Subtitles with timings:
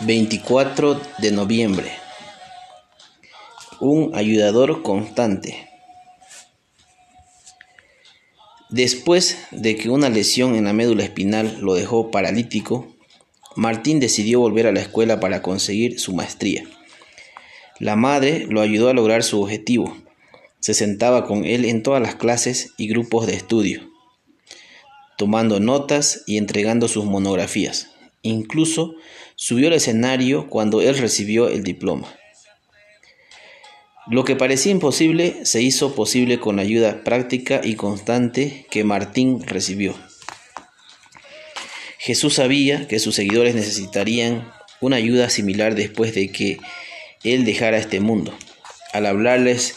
[0.00, 1.90] 24 de noviembre.
[3.80, 5.68] Un ayudador constante.
[8.70, 12.86] Después de que una lesión en la médula espinal lo dejó paralítico,
[13.56, 16.62] Martín decidió volver a la escuela para conseguir su maestría.
[17.80, 19.96] La madre lo ayudó a lograr su objetivo.
[20.60, 23.90] Se sentaba con él en todas las clases y grupos de estudio,
[25.16, 27.97] tomando notas y entregando sus monografías.
[28.28, 28.94] Incluso
[29.36, 32.14] subió al escenario cuando él recibió el diploma.
[34.10, 39.42] Lo que parecía imposible se hizo posible con la ayuda práctica y constante que Martín
[39.46, 39.94] recibió.
[41.98, 46.58] Jesús sabía que sus seguidores necesitarían una ayuda similar después de que
[47.24, 48.34] Él dejara este mundo.
[48.92, 49.74] Al hablarles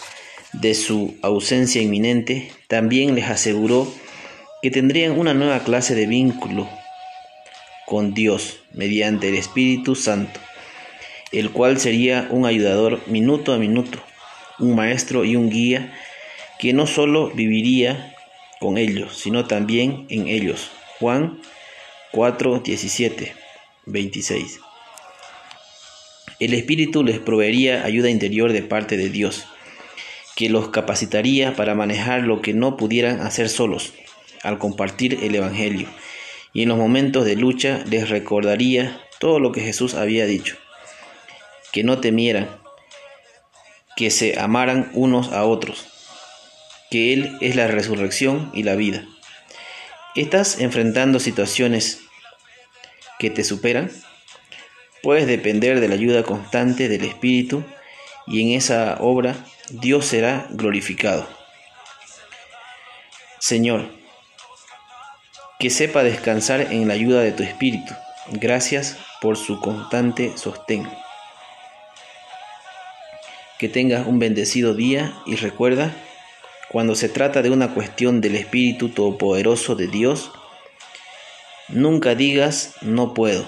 [0.52, 3.92] de su ausencia inminente, también les aseguró
[4.62, 6.70] que tendrían una nueva clase de vínculo
[7.92, 10.40] con Dios mediante el Espíritu Santo,
[11.34, 14.02] el cual sería un ayudador minuto a minuto,
[14.60, 15.94] un maestro y un guía
[16.58, 18.16] que no solo viviría
[18.62, 20.72] con ellos, sino también en ellos.
[21.00, 21.42] Juan
[22.14, 23.34] 4, 17,
[23.88, 24.62] 26.
[26.40, 29.44] El Espíritu les proveería ayuda interior de parte de Dios,
[30.38, 33.92] que los capacitaría para manejar lo que no pudieran hacer solos
[34.44, 35.90] al compartir el Evangelio
[36.54, 40.58] y en los momentos de lucha les recordaría todo lo que Jesús había dicho,
[41.72, 42.50] que no temieran,
[43.96, 45.88] que se amaran unos a otros,
[46.90, 49.06] que Él es la resurrección y la vida.
[50.16, 52.02] ¿Estás enfrentando situaciones
[53.18, 53.92] que te superan?
[55.04, 57.64] Puedes depender de la ayuda constante del Espíritu
[58.28, 59.36] y en esa obra
[59.70, 61.28] Dios será glorificado.
[63.40, 64.01] Señor,
[65.62, 67.94] que sepa descansar en la ayuda de tu Espíritu.
[68.32, 70.90] Gracias por su constante sostén.
[73.60, 75.94] Que tengas un bendecido día y recuerda,
[76.72, 80.32] cuando se trata de una cuestión del Espíritu Todopoderoso de Dios,
[81.68, 83.46] nunca digas no puedo